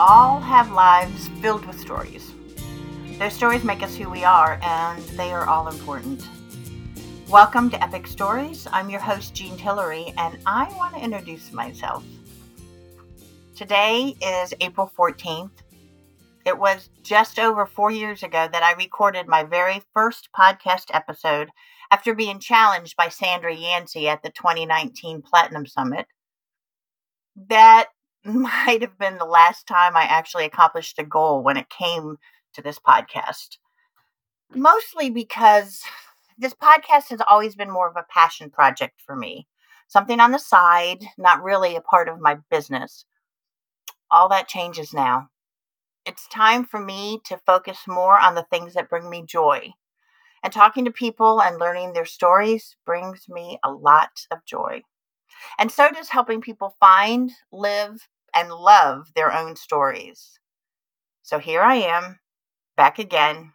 all 0.00 0.40
have 0.40 0.72
lives 0.72 1.28
filled 1.42 1.66
with 1.66 1.78
stories. 1.78 2.32
Those 3.18 3.34
stories 3.34 3.64
make 3.64 3.82
us 3.82 3.94
who 3.94 4.08
we 4.08 4.24
are, 4.24 4.58
and 4.62 5.02
they 5.10 5.30
are 5.30 5.46
all 5.46 5.68
important. 5.68 6.26
Welcome 7.28 7.68
to 7.68 7.84
Epic 7.84 8.06
Stories. 8.06 8.66
I'm 8.72 8.88
your 8.88 9.00
host, 9.00 9.34
Jean 9.34 9.58
Tillery, 9.58 10.14
and 10.16 10.38
I 10.46 10.72
want 10.74 10.94
to 10.94 11.04
introduce 11.04 11.52
myself. 11.52 12.02
Today 13.54 14.16
is 14.22 14.54
April 14.62 14.90
14th. 14.98 15.50
It 16.46 16.56
was 16.56 16.88
just 17.02 17.38
over 17.38 17.66
four 17.66 17.90
years 17.90 18.22
ago 18.22 18.48
that 18.50 18.62
I 18.62 18.72
recorded 18.72 19.28
my 19.28 19.44
very 19.44 19.82
first 19.92 20.30
podcast 20.34 20.86
episode 20.94 21.50
after 21.90 22.14
being 22.14 22.40
challenged 22.40 22.96
by 22.96 23.10
Sandra 23.10 23.54
Yancey 23.54 24.08
at 24.08 24.22
the 24.22 24.30
2019 24.30 25.20
Platinum 25.20 25.66
Summit. 25.66 26.06
That 27.50 27.88
might 28.24 28.82
have 28.82 28.98
been 28.98 29.18
the 29.18 29.24
last 29.24 29.66
time 29.66 29.96
I 29.96 30.02
actually 30.02 30.44
accomplished 30.44 30.98
a 30.98 31.04
goal 31.04 31.42
when 31.42 31.56
it 31.56 31.70
came 31.70 32.18
to 32.54 32.62
this 32.62 32.78
podcast. 32.78 33.56
Mostly 34.54 35.10
because 35.10 35.82
this 36.36 36.54
podcast 36.54 37.08
has 37.10 37.20
always 37.28 37.54
been 37.54 37.70
more 37.70 37.88
of 37.88 37.96
a 37.96 38.06
passion 38.10 38.50
project 38.50 39.00
for 39.04 39.16
me. 39.16 39.46
Something 39.88 40.20
on 40.20 40.32
the 40.32 40.38
side, 40.38 41.04
not 41.18 41.42
really 41.42 41.76
a 41.76 41.80
part 41.80 42.08
of 42.08 42.20
my 42.20 42.38
business. 42.50 43.04
All 44.10 44.28
that 44.28 44.48
changes 44.48 44.92
now. 44.92 45.28
It's 46.04 46.26
time 46.28 46.64
for 46.64 46.80
me 46.80 47.20
to 47.26 47.40
focus 47.46 47.80
more 47.86 48.18
on 48.18 48.34
the 48.34 48.46
things 48.50 48.74
that 48.74 48.88
bring 48.88 49.08
me 49.08 49.24
joy. 49.24 49.72
And 50.42 50.52
talking 50.52 50.84
to 50.86 50.90
people 50.90 51.40
and 51.42 51.58
learning 51.58 51.92
their 51.92 52.06
stories 52.06 52.76
brings 52.86 53.28
me 53.28 53.58
a 53.62 53.70
lot 53.70 54.26
of 54.30 54.44
joy. 54.46 54.82
And 55.58 55.70
so 55.70 55.90
does 55.90 56.08
helping 56.08 56.40
people 56.40 56.76
find, 56.80 57.30
live, 57.52 58.08
and 58.34 58.50
love 58.50 59.12
their 59.14 59.32
own 59.32 59.56
stories. 59.56 60.38
So 61.22 61.38
here 61.38 61.62
I 61.62 61.76
am, 61.76 62.18
back 62.76 62.98
again, 62.98 63.52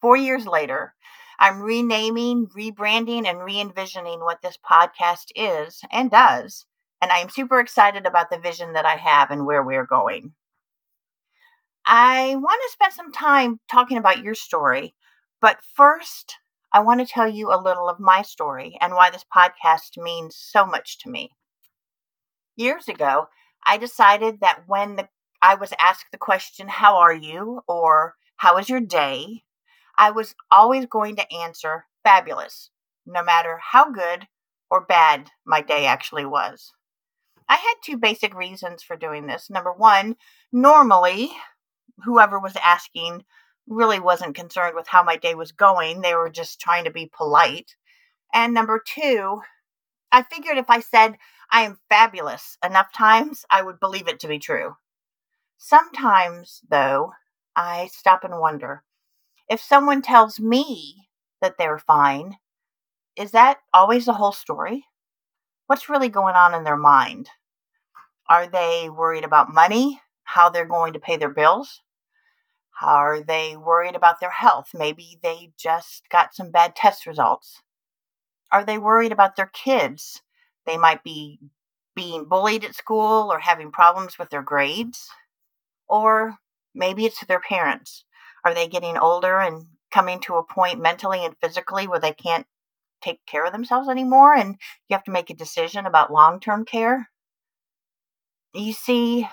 four 0.00 0.16
years 0.16 0.46
later. 0.46 0.94
I'm 1.38 1.60
renaming, 1.60 2.46
rebranding, 2.56 3.26
and 3.26 3.42
re 3.42 3.60
envisioning 3.60 4.20
what 4.20 4.42
this 4.42 4.56
podcast 4.58 5.26
is 5.34 5.80
and 5.90 6.10
does. 6.10 6.66
And 7.00 7.10
I 7.10 7.18
am 7.18 7.30
super 7.30 7.58
excited 7.58 8.06
about 8.06 8.30
the 8.30 8.38
vision 8.38 8.74
that 8.74 8.86
I 8.86 8.96
have 8.96 9.30
and 9.30 9.44
where 9.44 9.62
we're 9.62 9.86
going. 9.86 10.34
I 11.84 12.36
want 12.36 12.60
to 12.62 12.72
spend 12.72 12.92
some 12.92 13.12
time 13.12 13.58
talking 13.68 13.98
about 13.98 14.22
your 14.22 14.36
story, 14.36 14.94
but 15.40 15.58
first, 15.74 16.36
I 16.74 16.80
want 16.80 17.00
to 17.00 17.06
tell 17.06 17.28
you 17.28 17.52
a 17.52 17.60
little 17.60 17.88
of 17.88 18.00
my 18.00 18.22
story 18.22 18.78
and 18.80 18.94
why 18.94 19.10
this 19.10 19.24
podcast 19.34 20.02
means 20.02 20.36
so 20.36 20.64
much 20.64 20.98
to 21.00 21.10
me. 21.10 21.30
Years 22.56 22.88
ago, 22.88 23.28
I 23.66 23.76
decided 23.76 24.40
that 24.40 24.62
when 24.66 24.96
the, 24.96 25.08
I 25.42 25.54
was 25.54 25.74
asked 25.78 26.06
the 26.12 26.18
question, 26.18 26.68
How 26.68 26.96
are 26.96 27.12
you? 27.12 27.60
or 27.68 28.14
How 28.36 28.54
was 28.54 28.70
your 28.70 28.80
day? 28.80 29.42
I 29.98 30.10
was 30.10 30.34
always 30.50 30.86
going 30.86 31.16
to 31.16 31.32
answer 31.32 31.84
fabulous, 32.02 32.70
no 33.04 33.22
matter 33.22 33.60
how 33.62 33.90
good 33.90 34.26
or 34.70 34.80
bad 34.80 35.30
my 35.44 35.60
day 35.60 35.84
actually 35.84 36.24
was. 36.24 36.72
I 37.48 37.56
had 37.56 37.74
two 37.84 37.98
basic 37.98 38.34
reasons 38.34 38.82
for 38.82 38.96
doing 38.96 39.26
this. 39.26 39.50
Number 39.50 39.72
one, 39.72 40.16
normally, 40.50 41.32
whoever 42.04 42.38
was 42.38 42.56
asking 42.64 43.24
really 43.72 44.00
wasn't 44.00 44.34
concerned 44.34 44.74
with 44.74 44.88
how 44.88 45.02
my 45.02 45.16
day 45.16 45.34
was 45.34 45.52
going, 45.52 46.00
they 46.00 46.14
were 46.14 46.30
just 46.30 46.60
trying 46.60 46.84
to 46.84 46.90
be 46.90 47.10
polite. 47.16 47.76
And 48.32 48.54
number 48.54 48.82
two, 48.84 49.42
I 50.10 50.22
figured 50.22 50.58
if 50.58 50.70
I 50.70 50.80
said 50.80 51.16
I 51.50 51.62
am 51.62 51.80
fabulous 51.88 52.56
enough 52.64 52.92
times, 52.92 53.44
I 53.50 53.62
would 53.62 53.80
believe 53.80 54.08
it 54.08 54.20
to 54.20 54.28
be 54.28 54.38
true. 54.38 54.76
Sometimes, 55.58 56.60
though, 56.68 57.12
I 57.54 57.88
stop 57.92 58.24
and 58.24 58.38
wonder 58.38 58.84
if 59.48 59.60
someone 59.60 60.00
tells 60.00 60.40
me 60.40 61.08
that 61.40 61.58
they're 61.58 61.78
fine, 61.78 62.36
is 63.16 63.32
that 63.32 63.58
always 63.74 64.06
the 64.06 64.14
whole 64.14 64.32
story? 64.32 64.86
What's 65.66 65.88
really 65.88 66.08
going 66.08 66.34
on 66.34 66.54
in 66.54 66.64
their 66.64 66.76
mind? 66.76 67.28
Are 68.28 68.46
they 68.46 68.88
worried 68.88 69.24
about 69.24 69.52
money, 69.52 70.00
how 70.24 70.48
they're 70.48 70.64
going 70.64 70.94
to 70.94 71.00
pay 71.00 71.16
their 71.16 71.28
bills? 71.28 71.82
Are 72.82 73.22
they 73.22 73.56
worried 73.56 73.94
about 73.94 74.18
their 74.20 74.30
health? 74.30 74.70
Maybe 74.74 75.18
they 75.22 75.52
just 75.56 76.08
got 76.10 76.34
some 76.34 76.50
bad 76.50 76.74
test 76.74 77.06
results. 77.06 77.62
Are 78.50 78.64
they 78.64 78.76
worried 78.76 79.12
about 79.12 79.36
their 79.36 79.50
kids? 79.52 80.20
They 80.66 80.76
might 80.76 81.04
be 81.04 81.38
being 81.94 82.24
bullied 82.24 82.64
at 82.64 82.74
school 82.74 83.32
or 83.32 83.38
having 83.38 83.70
problems 83.70 84.18
with 84.18 84.30
their 84.30 84.42
grades. 84.42 85.08
Or 85.88 86.38
maybe 86.74 87.06
it's 87.06 87.24
their 87.24 87.40
parents. 87.40 88.04
Are 88.44 88.52
they 88.52 88.66
getting 88.66 88.98
older 88.98 89.38
and 89.38 89.66
coming 89.92 90.20
to 90.20 90.36
a 90.36 90.44
point 90.44 90.80
mentally 90.80 91.24
and 91.24 91.36
physically 91.40 91.86
where 91.86 92.00
they 92.00 92.12
can't 92.12 92.46
take 93.02 93.24
care 93.26 93.44
of 93.44 93.52
themselves 93.52 93.88
anymore 93.88 94.34
and 94.34 94.56
you 94.88 94.94
have 94.94 95.04
to 95.04 95.10
make 95.10 95.30
a 95.30 95.34
decision 95.34 95.86
about 95.86 96.12
long 96.12 96.40
term 96.40 96.64
care? 96.64 97.10
You 98.54 98.72
see, 98.72 99.28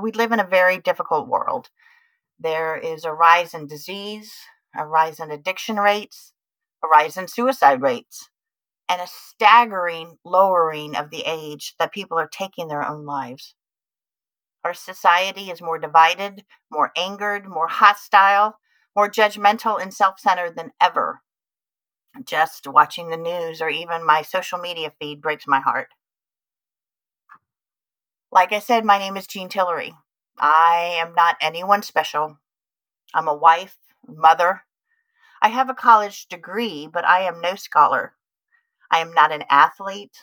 we 0.00 0.12
live 0.12 0.32
in 0.32 0.40
a 0.40 0.46
very 0.46 0.78
difficult 0.78 1.28
world. 1.28 1.70
There 2.42 2.76
is 2.76 3.04
a 3.04 3.12
rise 3.12 3.54
in 3.54 3.68
disease, 3.68 4.34
a 4.76 4.84
rise 4.84 5.20
in 5.20 5.30
addiction 5.30 5.76
rates, 5.76 6.32
a 6.82 6.88
rise 6.88 7.16
in 7.16 7.28
suicide 7.28 7.80
rates 7.80 8.30
and 8.88 9.00
a 9.00 9.06
staggering 9.06 10.18
lowering 10.24 10.96
of 10.96 11.10
the 11.10 11.22
age 11.24 11.74
that 11.78 11.92
people 11.92 12.18
are 12.18 12.26
taking 12.26 12.66
their 12.66 12.84
own 12.84 13.06
lives. 13.06 13.54
Our 14.64 14.74
society 14.74 15.52
is 15.52 15.62
more 15.62 15.78
divided, 15.78 16.44
more 16.68 16.90
angered, 16.96 17.46
more 17.46 17.68
hostile, 17.68 18.58
more 18.96 19.08
judgmental 19.08 19.80
and 19.80 19.94
self 19.94 20.18
centered 20.18 20.56
than 20.56 20.72
ever. 20.80 21.20
Just 22.24 22.66
watching 22.66 23.10
the 23.10 23.16
news 23.16 23.62
or 23.62 23.68
even 23.68 24.04
my 24.04 24.22
social 24.22 24.58
media 24.58 24.92
feed 25.00 25.22
breaks 25.22 25.46
my 25.46 25.60
heart. 25.60 25.90
Like 28.32 28.52
I 28.52 28.58
said, 28.58 28.84
my 28.84 28.98
name 28.98 29.16
is 29.16 29.28
Jean 29.28 29.48
Tillery. 29.48 29.94
I 30.38 30.98
am 31.00 31.14
not 31.14 31.36
anyone 31.40 31.82
special. 31.82 32.38
I'm 33.14 33.28
a 33.28 33.34
wife, 33.34 33.76
mother. 34.06 34.62
I 35.40 35.48
have 35.48 35.68
a 35.68 35.74
college 35.74 36.26
degree, 36.26 36.86
but 36.86 37.04
I 37.04 37.20
am 37.22 37.40
no 37.40 37.54
scholar. 37.54 38.14
I 38.90 38.98
am 38.98 39.12
not 39.12 39.32
an 39.32 39.44
athlete. 39.50 40.16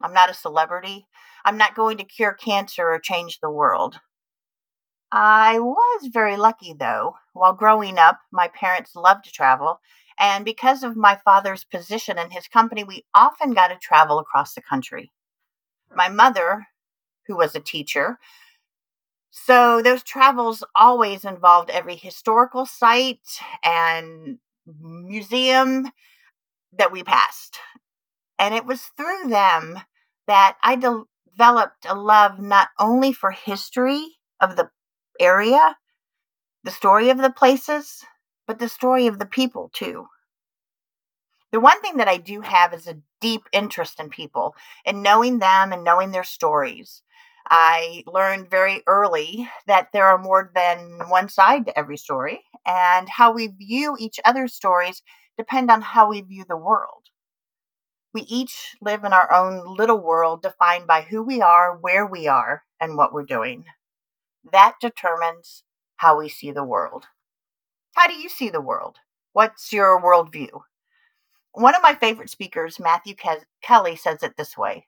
I'm 0.00 0.12
not 0.12 0.30
a 0.30 0.34
celebrity. 0.34 1.06
I'm 1.44 1.56
not 1.56 1.74
going 1.74 1.96
to 1.98 2.04
cure 2.04 2.32
cancer 2.32 2.88
or 2.88 2.98
change 2.98 3.40
the 3.40 3.50
world. 3.50 4.00
I 5.12 5.58
was 5.60 6.08
very 6.12 6.36
lucky, 6.36 6.72
though. 6.72 7.16
While 7.32 7.54
growing 7.54 7.98
up, 7.98 8.18
my 8.32 8.48
parents 8.48 8.96
loved 8.96 9.24
to 9.24 9.32
travel, 9.32 9.80
and 10.18 10.44
because 10.44 10.82
of 10.82 10.96
my 10.96 11.16
father's 11.24 11.64
position 11.64 12.18
in 12.18 12.30
his 12.30 12.48
company, 12.48 12.82
we 12.82 13.04
often 13.14 13.54
got 13.54 13.68
to 13.68 13.76
travel 13.76 14.18
across 14.18 14.54
the 14.54 14.62
country. 14.62 15.12
My 15.94 16.08
mother, 16.08 16.66
who 17.26 17.36
was 17.36 17.54
a 17.54 17.60
teacher, 17.60 18.18
so 19.30 19.82
those 19.82 20.02
travels 20.02 20.64
always 20.74 21.24
involved 21.24 21.70
every 21.70 21.96
historical 21.96 22.66
site 22.66 23.38
and 23.62 24.38
museum 24.80 25.90
that 26.72 26.92
we 26.92 27.04
passed. 27.04 27.58
And 28.38 28.54
it 28.54 28.66
was 28.66 28.82
through 28.96 29.28
them 29.28 29.80
that 30.26 30.58
I 30.62 30.76
de- 30.76 31.04
developed 31.30 31.86
a 31.86 31.94
love 31.94 32.40
not 32.40 32.70
only 32.78 33.12
for 33.12 33.30
history 33.32 34.18
of 34.40 34.56
the 34.56 34.70
area, 35.20 35.76
the 36.64 36.70
story 36.70 37.10
of 37.10 37.18
the 37.18 37.30
places, 37.30 38.04
but 38.46 38.58
the 38.58 38.68
story 38.68 39.06
of 39.06 39.18
the 39.18 39.26
people 39.26 39.70
too. 39.72 40.08
The 41.50 41.58
one 41.58 41.80
thing 41.80 41.96
that 41.96 42.06
I 42.06 42.18
do 42.18 42.40
have 42.42 42.72
is 42.72 42.86
a 42.86 43.00
deep 43.20 43.48
interest 43.52 43.98
in 43.98 44.10
people 44.10 44.54
and 44.84 45.02
knowing 45.02 45.40
them 45.40 45.72
and 45.72 45.82
knowing 45.82 46.12
their 46.12 46.22
stories. 46.22 47.02
I 47.48 48.04
learned 48.06 48.50
very 48.50 48.82
early 48.86 49.48
that 49.66 49.92
there 49.92 50.06
are 50.06 50.18
more 50.18 50.50
than 50.54 51.08
one 51.08 51.28
side 51.28 51.66
to 51.66 51.78
every 51.78 51.96
story, 51.96 52.44
and 52.66 53.08
how 53.08 53.32
we 53.32 53.48
view 53.48 53.96
each 53.98 54.20
other's 54.24 54.54
stories 54.54 55.02
depend 55.36 55.70
on 55.70 55.82
how 55.82 56.08
we 56.08 56.20
view 56.22 56.44
the 56.48 56.56
world. 56.56 57.04
We 58.12 58.22
each 58.22 58.76
live 58.80 59.04
in 59.04 59.12
our 59.12 59.32
own 59.32 59.76
little 59.76 60.00
world 60.00 60.42
defined 60.42 60.86
by 60.88 61.02
who 61.02 61.22
we 61.22 61.40
are, 61.40 61.76
where 61.76 62.04
we 62.04 62.26
are, 62.26 62.64
and 62.80 62.96
what 62.96 63.12
we're 63.12 63.24
doing. 63.24 63.66
That 64.52 64.76
determines 64.80 65.64
how 65.96 66.18
we 66.18 66.28
see 66.28 66.50
the 66.50 66.64
world. 66.64 67.06
How 67.94 68.06
do 68.06 68.14
you 68.14 68.28
see 68.28 68.48
the 68.50 68.60
world? 68.60 68.98
What's 69.32 69.72
your 69.72 70.00
worldview? 70.02 70.62
One 71.52 71.74
of 71.74 71.82
my 71.82 71.94
favorite 71.94 72.30
speakers, 72.30 72.78
Matthew 72.78 73.14
Ke- 73.16 73.46
Kelly, 73.62 73.96
says 73.96 74.22
it 74.22 74.36
this 74.36 74.56
way 74.56 74.86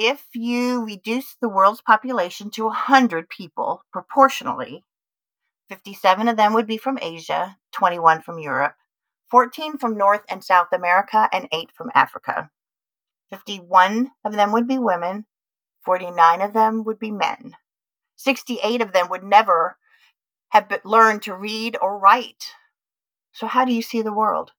If 0.00 0.28
you 0.32 0.84
reduce 0.84 1.34
the 1.34 1.48
world's 1.48 1.80
population 1.80 2.50
to 2.52 2.66
100 2.66 3.28
people 3.28 3.82
proportionally, 3.92 4.84
57 5.68 6.28
of 6.28 6.36
them 6.36 6.54
would 6.54 6.68
be 6.68 6.78
from 6.78 7.00
Asia, 7.02 7.58
21 7.72 8.22
from 8.22 8.38
Europe, 8.38 8.76
14 9.28 9.76
from 9.76 9.98
North 9.98 10.22
and 10.28 10.44
South 10.44 10.68
America, 10.72 11.28
and 11.32 11.48
8 11.50 11.72
from 11.74 11.90
Africa. 11.96 12.48
51 13.30 14.12
of 14.24 14.34
them 14.34 14.52
would 14.52 14.68
be 14.68 14.78
women, 14.78 15.26
49 15.84 16.42
of 16.42 16.52
them 16.52 16.84
would 16.84 17.00
be 17.00 17.10
men. 17.10 17.56
68 18.14 18.80
of 18.80 18.92
them 18.92 19.08
would 19.08 19.24
never 19.24 19.78
have 20.50 20.72
learned 20.84 21.22
to 21.22 21.34
read 21.34 21.76
or 21.82 21.98
write. 21.98 22.52
So, 23.32 23.48
how 23.48 23.64
do 23.64 23.72
you 23.72 23.82
see 23.82 24.02
the 24.02 24.14
world? 24.14 24.52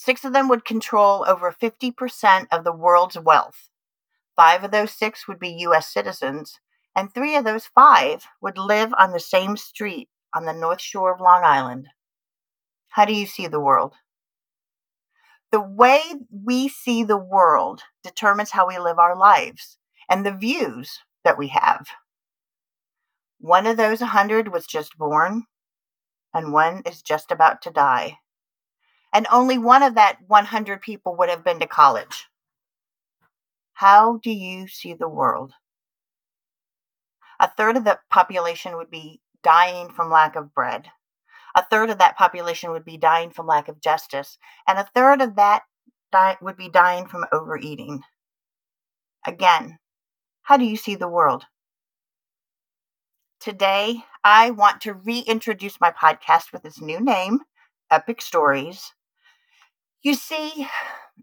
Six 0.00 0.24
of 0.24 0.32
them 0.32 0.46
would 0.46 0.64
control 0.64 1.24
over 1.26 1.50
50% 1.50 2.46
of 2.52 2.62
the 2.62 2.72
world's 2.72 3.18
wealth. 3.18 3.68
Five 4.36 4.62
of 4.62 4.70
those 4.70 4.92
six 4.92 5.26
would 5.26 5.40
be 5.40 5.48
U.S. 5.48 5.92
citizens, 5.92 6.60
and 6.94 7.12
three 7.12 7.34
of 7.34 7.44
those 7.44 7.66
five 7.66 8.24
would 8.40 8.58
live 8.58 8.94
on 8.96 9.10
the 9.10 9.18
same 9.18 9.56
street 9.56 10.08
on 10.32 10.44
the 10.44 10.52
North 10.52 10.80
Shore 10.80 11.12
of 11.12 11.20
Long 11.20 11.42
Island. 11.42 11.88
How 12.90 13.06
do 13.06 13.12
you 13.12 13.26
see 13.26 13.48
the 13.48 13.58
world? 13.58 13.94
The 15.50 15.60
way 15.60 16.00
we 16.30 16.68
see 16.68 17.02
the 17.02 17.18
world 17.18 17.82
determines 18.04 18.52
how 18.52 18.68
we 18.68 18.78
live 18.78 19.00
our 19.00 19.16
lives 19.16 19.78
and 20.08 20.24
the 20.24 20.30
views 20.30 21.00
that 21.24 21.36
we 21.36 21.48
have. 21.48 21.88
One 23.40 23.66
of 23.66 23.76
those 23.76 24.00
100 24.00 24.52
was 24.52 24.64
just 24.64 24.96
born, 24.96 25.46
and 26.32 26.52
one 26.52 26.84
is 26.86 27.02
just 27.02 27.32
about 27.32 27.62
to 27.62 27.72
die. 27.72 28.18
And 29.18 29.26
only 29.32 29.58
one 29.58 29.82
of 29.82 29.96
that 29.96 30.18
100 30.28 30.80
people 30.80 31.16
would 31.16 31.28
have 31.28 31.42
been 31.42 31.58
to 31.58 31.66
college. 31.66 32.28
How 33.72 34.18
do 34.18 34.30
you 34.30 34.68
see 34.68 34.94
the 34.94 35.08
world? 35.08 35.54
A 37.40 37.50
third 37.50 37.76
of 37.76 37.82
the 37.82 37.98
population 38.10 38.76
would 38.76 38.92
be 38.92 39.20
dying 39.42 39.90
from 39.90 40.08
lack 40.08 40.36
of 40.36 40.54
bread. 40.54 40.92
A 41.56 41.64
third 41.64 41.90
of 41.90 41.98
that 41.98 42.16
population 42.16 42.70
would 42.70 42.84
be 42.84 42.96
dying 42.96 43.30
from 43.30 43.48
lack 43.48 43.66
of 43.66 43.80
justice, 43.80 44.38
and 44.68 44.78
a 44.78 44.88
third 44.94 45.20
of 45.20 45.34
that 45.34 45.64
di- 46.12 46.38
would 46.40 46.56
be 46.56 46.68
dying 46.68 47.08
from 47.08 47.26
overeating. 47.32 48.04
Again, 49.26 49.80
how 50.42 50.56
do 50.56 50.64
you 50.64 50.76
see 50.76 50.94
the 50.94 51.08
world? 51.08 51.44
Today, 53.40 54.04
I 54.22 54.52
want 54.52 54.80
to 54.82 54.94
reintroduce 54.94 55.80
my 55.80 55.90
podcast 55.90 56.52
with 56.52 56.64
its 56.64 56.80
new 56.80 57.00
name, 57.00 57.40
Epic 57.90 58.22
Stories. 58.22 58.92
You 60.02 60.14
see, 60.14 60.68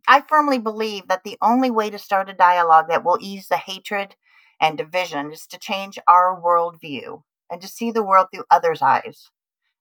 I 0.07 0.21
firmly 0.21 0.59
believe 0.59 1.09
that 1.09 1.25
the 1.25 1.37
only 1.41 1.69
way 1.69 1.89
to 1.89 1.99
start 1.99 2.29
a 2.29 2.33
dialogue 2.33 2.87
that 2.87 3.03
will 3.03 3.17
ease 3.19 3.49
the 3.49 3.57
hatred 3.57 4.15
and 4.61 4.77
division 4.77 5.33
is 5.33 5.45
to 5.47 5.59
change 5.59 5.99
our 6.07 6.39
worldview 6.41 7.23
and 7.49 7.61
to 7.61 7.67
see 7.67 7.91
the 7.91 8.03
world 8.03 8.29
through 8.33 8.45
others' 8.49 8.81
eyes. 8.81 9.29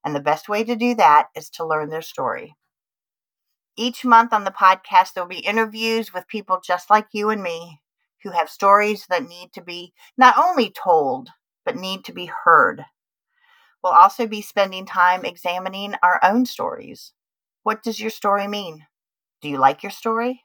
And 0.05 0.15
the 0.15 0.21
best 0.21 0.49
way 0.49 0.65
to 0.65 0.77
do 0.77 0.95
that 0.97 1.29
is 1.37 1.51
to 1.51 1.67
learn 1.67 1.91
their 1.91 2.03
story. 2.03 2.57
Each 3.77 4.05
month 4.05 4.33
on 4.33 4.43
the 4.43 4.51
podcast, 4.51 5.13
there'll 5.13 5.29
be 5.29 5.39
interviews 5.39 6.13
with 6.13 6.27
people 6.27 6.61
just 6.61 6.91
like 6.91 7.07
you 7.13 7.31
and 7.31 7.41
me 7.41 7.81
who 8.25 8.31
have 8.31 8.51
stories 8.51 9.07
that 9.07 9.29
need 9.29 9.53
to 9.53 9.61
be 9.63 9.95
not 10.17 10.37
only 10.37 10.71
told, 10.71 11.29
but 11.65 11.77
need 11.77 12.05
to 12.07 12.13
be 12.13 12.27
heard. 12.27 12.85
We'll 13.83 13.93
also 13.93 14.27
be 14.27 14.43
spending 14.43 14.85
time 14.87 15.25
examining 15.25 15.95
our 16.03 16.19
own 16.25 16.47
stories. 16.47 17.13
What 17.65 17.83
does 17.83 17.99
your 17.99 18.11
story 18.11 18.47
mean? 18.47 18.87
Do 19.41 19.49
you 19.49 19.57
like 19.57 19.83
your 19.83 19.91
story? 19.91 20.45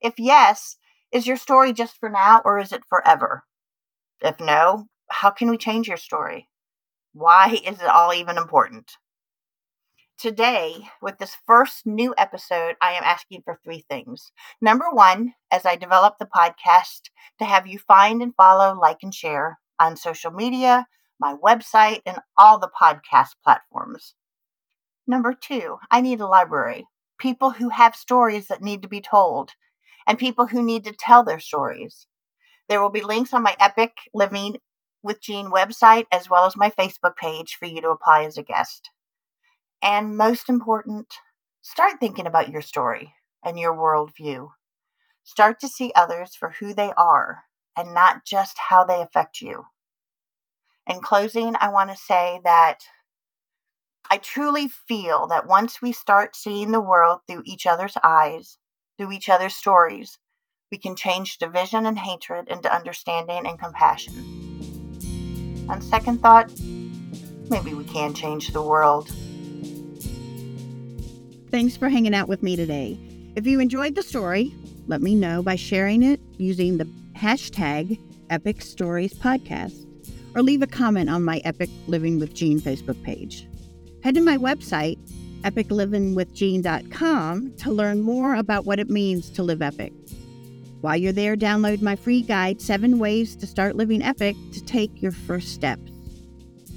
If 0.00 0.14
yes, 0.18 0.76
is 1.10 1.26
your 1.26 1.36
story 1.36 1.72
just 1.72 1.98
for 1.98 2.08
now 2.08 2.42
or 2.44 2.60
is 2.60 2.72
it 2.72 2.84
forever? 2.88 3.42
If 4.20 4.38
no, 4.38 4.86
how 5.10 5.30
can 5.30 5.50
we 5.50 5.58
change 5.58 5.88
your 5.88 5.96
story? 5.96 6.48
Why 7.12 7.60
is 7.66 7.80
it 7.80 7.88
all 7.88 8.14
even 8.14 8.38
important? 8.38 8.92
Today, 10.16 10.90
with 11.02 11.18
this 11.18 11.36
first 11.44 11.86
new 11.86 12.14
episode, 12.16 12.76
I 12.80 12.92
am 12.92 13.02
asking 13.02 13.42
for 13.42 13.58
three 13.64 13.84
things. 13.90 14.30
Number 14.60 14.88
one, 14.92 15.34
as 15.50 15.66
I 15.66 15.74
develop 15.74 16.18
the 16.18 16.26
podcast, 16.26 17.10
to 17.40 17.44
have 17.44 17.66
you 17.66 17.80
find 17.80 18.22
and 18.22 18.32
follow, 18.36 18.78
like, 18.78 18.98
and 19.02 19.12
share 19.12 19.58
on 19.80 19.96
social 19.96 20.30
media, 20.30 20.86
my 21.18 21.34
website, 21.34 22.02
and 22.06 22.20
all 22.38 22.60
the 22.60 22.70
podcast 22.80 23.30
platforms. 23.42 24.14
Number 25.06 25.34
two, 25.34 25.78
I 25.90 26.00
need 26.00 26.20
a 26.20 26.26
library. 26.26 26.86
People 27.18 27.50
who 27.50 27.68
have 27.68 27.94
stories 27.94 28.48
that 28.48 28.62
need 28.62 28.82
to 28.82 28.88
be 28.88 29.00
told, 29.00 29.50
and 30.06 30.18
people 30.18 30.46
who 30.46 30.62
need 30.62 30.84
to 30.84 30.92
tell 30.92 31.22
their 31.22 31.40
stories. 31.40 32.06
There 32.68 32.80
will 32.80 32.90
be 32.90 33.02
links 33.02 33.34
on 33.34 33.42
my 33.42 33.56
Epic 33.60 33.92
Living 34.14 34.56
with 35.02 35.20
Jean 35.20 35.50
website 35.50 36.06
as 36.10 36.30
well 36.30 36.46
as 36.46 36.56
my 36.56 36.70
Facebook 36.70 37.16
page 37.16 37.56
for 37.56 37.66
you 37.66 37.80
to 37.82 37.90
apply 37.90 38.24
as 38.24 38.38
a 38.38 38.42
guest. 38.42 38.90
And 39.82 40.16
most 40.16 40.48
important, 40.48 41.14
start 41.60 42.00
thinking 42.00 42.26
about 42.26 42.48
your 42.48 42.62
story 42.62 43.12
and 43.44 43.58
your 43.58 43.74
worldview. 43.74 44.48
Start 45.22 45.60
to 45.60 45.68
see 45.68 45.92
others 45.94 46.34
for 46.34 46.54
who 46.58 46.72
they 46.72 46.92
are 46.96 47.44
and 47.76 47.92
not 47.92 48.24
just 48.24 48.56
how 48.70 48.84
they 48.84 49.02
affect 49.02 49.42
you. 49.42 49.64
In 50.86 51.00
closing, 51.00 51.54
I 51.60 51.68
want 51.68 51.90
to 51.90 51.96
say 51.96 52.40
that 52.44 52.80
I 54.10 54.18
truly 54.18 54.68
feel 54.68 55.26
that 55.28 55.46
once 55.46 55.80
we 55.80 55.92
start 55.92 56.36
seeing 56.36 56.72
the 56.72 56.80
world 56.80 57.20
through 57.26 57.42
each 57.46 57.66
other's 57.66 57.96
eyes, 58.02 58.58
through 58.98 59.12
each 59.12 59.28
other's 59.28 59.54
stories, 59.54 60.18
we 60.70 60.78
can 60.78 60.94
change 60.94 61.38
division 61.38 61.86
and 61.86 61.98
hatred 61.98 62.48
into 62.48 62.74
understanding 62.74 63.46
and 63.46 63.58
compassion. 63.58 64.14
On 65.68 65.80
second 65.80 66.20
thought, 66.20 66.52
maybe 67.48 67.74
we 67.74 67.84
can 67.84 68.12
change 68.12 68.52
the 68.52 68.62
world. 68.62 69.10
Thanks 71.50 71.76
for 71.76 71.88
hanging 71.88 72.14
out 72.14 72.28
with 72.28 72.42
me 72.42 72.56
today. 72.56 72.98
If 73.36 73.46
you 73.46 73.60
enjoyed 73.60 73.94
the 73.94 74.02
story, 74.02 74.54
let 74.86 75.00
me 75.00 75.14
know 75.14 75.42
by 75.42 75.56
sharing 75.56 76.02
it 76.02 76.20
using 76.36 76.76
the 76.76 76.88
hashtag 77.16 77.98
Epic 78.28 78.60
Stories 78.60 79.14
Podcast 79.14 79.86
or 80.34 80.42
leave 80.42 80.62
a 80.62 80.66
comment 80.66 81.08
on 81.08 81.24
my 81.24 81.38
Epic 81.44 81.70
Living 81.86 82.18
with 82.18 82.34
Jean 82.34 82.60
Facebook 82.60 83.02
page. 83.02 83.48
Head 84.04 84.14
to 84.16 84.20
my 84.20 84.36
website, 84.36 84.98
epiclivingwithjean.com, 85.44 87.54
to 87.56 87.72
learn 87.72 88.02
more 88.02 88.34
about 88.34 88.66
what 88.66 88.78
it 88.78 88.90
means 88.90 89.30
to 89.30 89.42
live 89.42 89.62
epic. 89.62 89.94
While 90.82 90.98
you're 90.98 91.10
there, 91.10 91.36
download 91.36 91.80
my 91.80 91.96
free 91.96 92.20
guide, 92.20 92.60
Seven 92.60 92.98
Ways 92.98 93.34
to 93.36 93.46
Start 93.46 93.76
Living 93.76 94.02
Epic, 94.02 94.36
to 94.52 94.62
take 94.62 95.00
your 95.00 95.12
first 95.12 95.54
steps. 95.54 95.90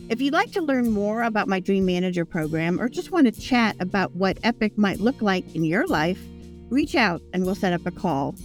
If 0.07 0.21
you'd 0.21 0.31
like 0.31 0.53
to 0.53 0.61
learn 0.61 0.89
more 0.89 1.23
about 1.23 1.49
my 1.49 1.59
Dream 1.59 1.85
Manager 1.85 2.23
program 2.23 2.79
or 2.79 2.87
just 2.87 3.11
want 3.11 3.25
to 3.25 3.41
chat 3.41 3.75
about 3.81 4.15
what 4.15 4.37
Epic 4.43 4.77
might 4.77 5.01
look 5.01 5.21
like 5.21 5.53
in 5.53 5.65
your 5.65 5.85
life, 5.85 6.21
reach 6.69 6.95
out 6.95 7.21
and 7.33 7.43
we'll 7.43 7.55
set 7.55 7.73
up 7.73 7.85
a 7.85 7.91
call. 7.91 8.35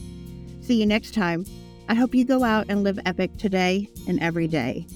See 0.61 0.81
you 0.81 0.87
next 0.87 1.15
time. 1.15 1.47
I 1.89 1.95
hope 1.95 2.17
you 2.17 2.25
go 2.25 2.43
out 2.43 2.67
and 2.69 2.83
live 2.83 2.99
epic 3.07 3.31
today 3.39 3.89
and 4.09 4.21
every 4.21 4.49
day. 4.49 4.89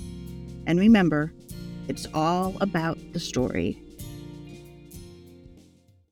And 0.66 0.80
remember, 0.80 1.32
it's 1.86 2.08
all 2.12 2.56
about 2.60 2.95
the 3.16 3.20
story. 3.20 3.85